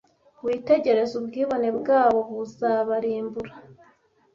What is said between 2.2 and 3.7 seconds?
buzabarimbura